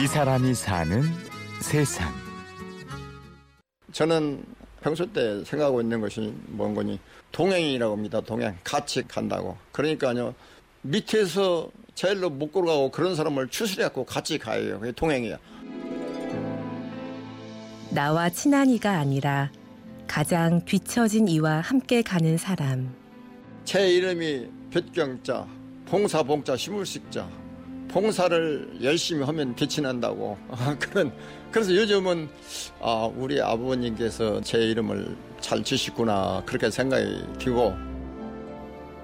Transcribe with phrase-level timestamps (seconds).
[0.00, 1.02] 이 사람이 사는
[1.60, 2.14] 세상.
[3.90, 4.44] 저는
[4.80, 7.00] 평소 때 생각하고 있는 것이 뭔 거니
[7.32, 8.20] 동행이라고 합니다.
[8.20, 9.56] 동행 같이 간다고.
[9.72, 10.36] 그러니까요
[10.82, 14.78] 밑에서 제일로 못 걸어가고 그런 사람을 추스려갖고 같이 가요.
[14.78, 15.36] 그게 동행이야.
[17.90, 19.50] 나와 친한 이가 아니라
[20.06, 22.94] 가장 뒤처진 이와 함께 가는 사람.
[23.64, 25.44] 제 이름이 볕경자,
[25.86, 27.47] 봉사봉자, 시물식자.
[27.88, 30.36] 봉사를 열심히 하면 빛이 난다고.
[30.78, 31.12] 그런
[31.50, 32.28] 그래서 요즘은
[32.80, 37.74] 아, 우리 아버님께서 제 이름을 잘 지시구나 그렇게 생각이 들고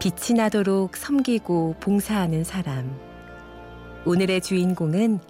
[0.00, 2.98] 빛이 나도록 섬기고 봉사하는 사람.
[4.04, 5.20] 오늘의 주인공은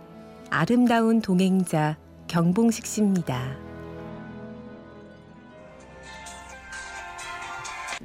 [0.49, 3.55] 아름다운 동행자 경봉식 씨입니다.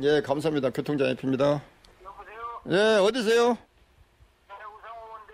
[0.02, 0.70] 예, 감사합니다.
[0.72, 1.62] 교통장애입니다.
[2.70, 3.58] 예, 어디세요?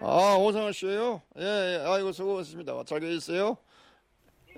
[0.06, 1.22] 아, 오상호 씨예요?
[1.40, 2.84] 예, 예, 아이고 수고하셨습니다.
[2.86, 3.56] 잘 계셨어요?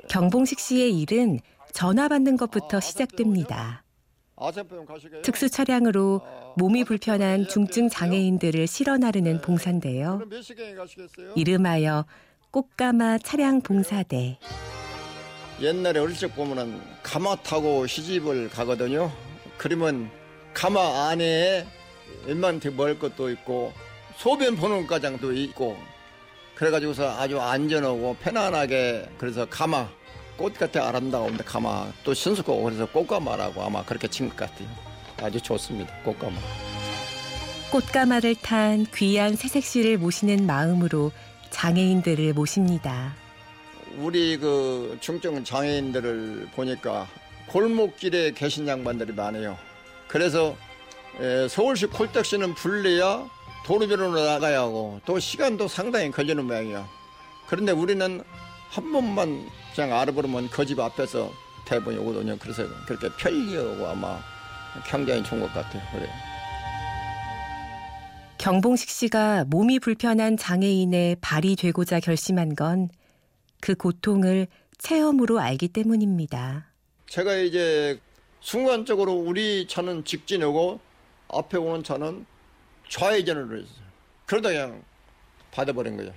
[0.09, 1.39] 경봉식 씨의 일은
[1.71, 3.83] 전화 받는 것부터 시작됩니다.
[4.37, 5.21] 아세병 가시게요?
[5.21, 6.21] 특수 차량으로
[6.57, 10.21] 몸이 불편한 중증 장애인들을 실어 나르는 봉사인데요.
[10.41, 11.33] 시경에 가시겠어요?
[11.35, 12.05] 이름하여
[12.51, 14.39] 꽃가마 차량 봉사대.
[15.61, 19.11] 옛날에 어릴 적 보면은 가마 타고 시집을 가거든요.
[19.57, 20.09] 그러면
[20.53, 21.65] 가마 안에
[22.25, 23.71] 웬만한테 먹을 것도 있고
[24.17, 25.77] 소변 보는 과장도 있고
[26.55, 29.89] 그래가지고서 아주 안전하고 편안하게 그래서 가마
[30.37, 34.67] 꽃 같아 아름다운데 가마 또 신수고 그래서 꽃가마라고 아마 그렇게 친 것 같아요.
[35.21, 35.93] 아주 좋습니다.
[36.03, 36.35] 꽃가마.
[37.71, 41.11] 꽃가마를 탄 귀한 새색 씨를 모시는 마음으로
[41.51, 43.13] 장애인들을 모십니다.
[43.97, 47.07] 우리 그 중증 장애인들을 보니까
[47.47, 49.57] 골목길에 계신 양반들이 많아요.
[50.07, 50.55] 그래서
[51.21, 53.29] 에, 서울시 콜택시는 불려야
[53.65, 56.87] 도로변으로 나가야 하고 또 시간도 상당히 걸리는 모양이야.
[57.47, 58.23] 그런데 우리는
[58.69, 61.31] 한 번만 그냥 알아보면 그 집 앞에서
[61.65, 62.37] 대부분 오거든요.
[62.39, 64.19] 그래서 그렇게 편리하고 아마
[64.85, 65.81] 굉장히 좋은 것 같아요.
[65.91, 66.07] 그래.
[68.37, 72.89] 경봉식 씨가 몸이 불편한 장애인의 발이 되고자 결심한 건
[73.61, 74.45] 그 고통을
[74.77, 76.67] 체험으로 알기 때문입니다.
[77.07, 77.99] 제가 이제
[78.41, 80.79] 순간적으로 우리 차는 직진하고
[81.29, 82.27] 앞에 오는 차는
[82.89, 83.85] 좌회전을 했어요.
[84.25, 84.83] 그러다 그냥
[85.51, 86.11] 받아버린 거예요.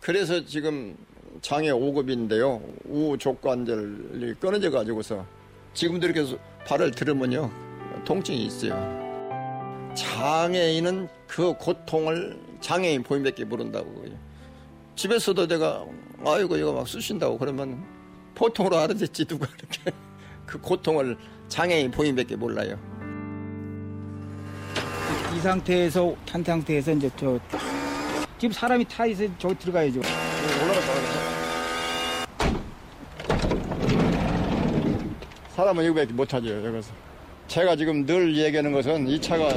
[0.00, 0.96] 그래서 지금
[1.42, 2.60] 장애 5급인데요.
[2.84, 5.26] 우족관절이 끊어져 가지고서
[5.74, 6.36] 지금도 이렇게
[6.66, 7.50] 발을 들으면요.
[8.04, 8.98] 통증이 있어요.
[9.94, 14.04] 장애인은 그 고통을 장애인 보임밖에 모른다고.
[14.96, 15.84] 집에서도 내가
[16.24, 17.84] 아이고 이거 막 쑤신다고 그러면
[18.34, 19.92] 보통으로 알아듣지 누가 이렇게
[20.46, 21.16] 그 고통을
[21.48, 22.78] 장애인 보임밖에 몰라요.
[25.36, 27.38] 이 상태에서 탄 상태에서 이제 저
[28.38, 30.00] 지금 사람이 타 있어 저기 들어가야죠.
[35.54, 36.92] 사람은 이거밖에 못하죠 여기서.
[37.48, 39.48] 제가 지금 늘 얘기하는 것은 이 차가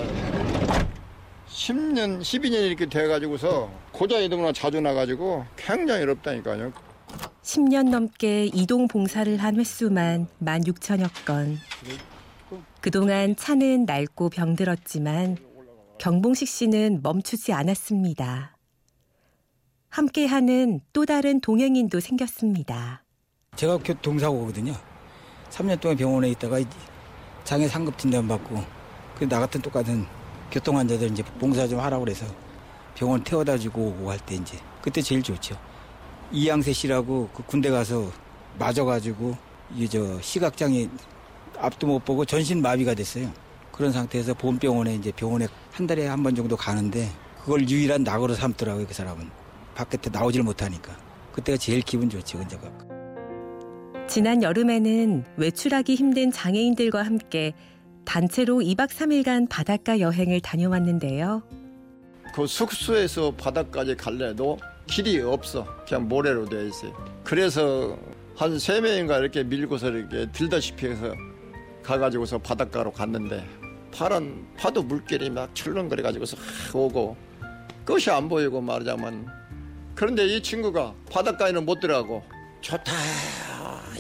[1.48, 6.74] 10년, 12년 이렇게 돼가지고서 고장 이동나 자주 나가지고 굉장히 어렵다니까요.
[7.44, 11.59] 10년 넘게 이동 봉사를 한 횟수만 16,000여 건.
[12.80, 15.38] 그동안 차는 낡고 병들었지만
[16.06, 18.57] 경봉식 씨는 멈추지 않았습니다.
[19.89, 23.03] 함께하는 또 다른 동행인도 생겼습니다.
[23.56, 24.73] 제가 교통사고거든요.
[25.51, 26.57] 3년 동안 병원에 있다가
[27.44, 28.63] 장애 상급 진단 받고
[29.16, 30.07] 그나 같은 똑같은
[30.50, 32.25] 교통 환자들 이제 봉사 좀 하라고 그래서
[32.95, 35.56] 병원 태워다 주고 오고 할 때 이제 그때 제일 좋죠.
[36.31, 38.11] 이양세 씨라고 그 군대 가서
[38.57, 39.38] 맞아가지고
[39.75, 40.90] 이게 저 시각장애
[41.59, 43.31] 앞도 못 보고 전신 마비가 됐어요.
[43.81, 47.09] 그런 상태에서 보험병원에 이제 병원에 한 달에 한 번 정도 가는데
[47.40, 49.28] 그걸 유일한 낙으로 삼더라고요 그 사람은
[49.74, 50.96] 바깥에 나오질 못하니까
[51.34, 52.70] 그때가 제일 기분 좋죠 근제가.
[54.08, 57.53] 지난 여름에는 외출하기 힘든 장애인들과 함께
[58.06, 61.41] 단체로 2박 3일간 바닷가 여행을 다녀왔는데요.
[62.36, 65.66] 그 숙소에서 바다까지 갈래도 길이 없어.
[65.88, 66.94] 그냥 모래로 되어 있어요.
[67.23, 67.97] 그래서
[68.35, 71.16] 한 세 명인가 이렇게 밀고서 이렇게 들다시피 해서
[71.82, 73.44] 가가지고서 바닷가로 갔는데
[73.91, 76.38] 파란 파도 물결이 막 출렁거려 가지고서
[76.73, 77.16] 오고
[77.85, 79.28] 끝이 안 보이고 말하자면.
[79.96, 82.23] 그런데 이 친구가 바닷가에는 못 들어가고
[82.61, 82.91] 좋다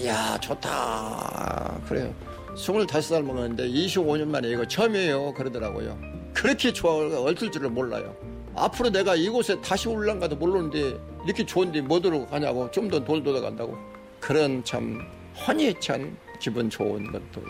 [0.05, 1.81] 야 좋다.
[1.87, 2.13] 그래요.
[2.55, 5.33] 25살 먹었는데 25년 만에 이거 처음이에요.
[5.33, 5.97] 그러더라고요.
[6.33, 8.15] 그렇게 좋아 얼떨 줄을 몰라요.
[8.55, 13.39] 앞으로 내가 이곳에 다시 올란가도 모르는데 이렇게 좋은데 뭐 들어 가냐고 좀 더 돌 돌아
[13.41, 13.77] 간다고.
[14.19, 14.99] 그런 참
[15.35, 17.41] 환희 찬 기분 좋은 것도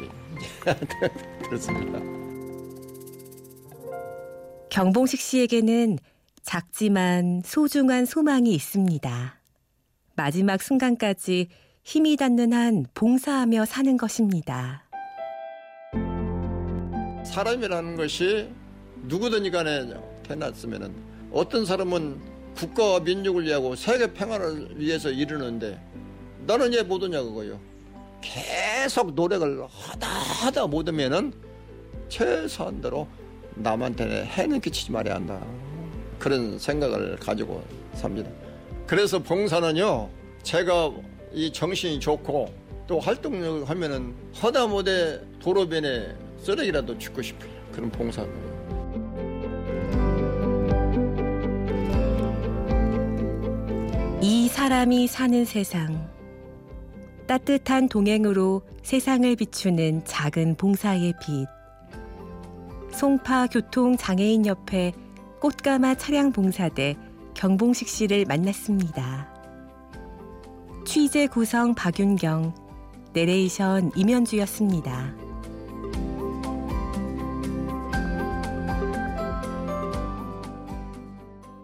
[1.50, 2.21] 그렇습니다.
[4.72, 6.00] 경봉식 씨에게는
[6.44, 9.38] 작지만 소중한 소망이 있습니다.
[10.16, 11.50] 마지막 순간까지
[11.84, 14.86] 힘이 닿는 한 봉사하며 사는 것입니다.
[17.26, 18.50] 사람이라는 것이
[19.08, 20.96] 누구든지 간에 태어났으면
[21.34, 22.22] 어떤 사람은
[22.56, 25.82] 국가와 민족을 위하고 세계 평화를 위해서 이르는데
[26.48, 27.60] 나는 왜 못하냐 그거요.
[28.22, 31.34] 계속 노력을 하다 하다 못하면은
[32.08, 33.06] 최소한대로
[33.56, 35.42] 남한테 해는 끼치지 말아야 한다.
[36.20, 37.64] 그런 생각을 가지고
[37.94, 38.30] 삽니다.
[38.86, 40.10] 그래서 봉사는요,
[40.44, 40.92] 제가
[41.34, 42.54] 이 정신이 좋고
[42.88, 47.50] 또 활동력을 하면은 허다 못해 도로변에 쓰레기라도 줍고 싶어요.
[47.72, 48.30] 그런 봉사를.
[54.22, 56.10] 이 사람이 사는 세상.
[57.28, 61.61] 따뜻한 동행으로 세상을 비추는 작은 봉사의 빛.
[62.92, 64.94] 송파 교통장애인협회
[65.40, 66.98] 꽃가마 차량 봉사대
[67.34, 69.28] 경봉식 씨를 만났습니다.
[70.86, 72.54] 취재 구성 박윤경,
[73.14, 75.21] 내레이션 임현주였습니다.